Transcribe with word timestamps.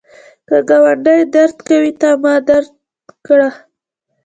که 0.47 0.57
ګاونډی 0.69 1.19
درد 1.35 1.57
کوي، 1.67 1.91
تا 2.01 2.09
مه 2.21 2.33
درد 2.49 2.69
کړه 3.25 3.49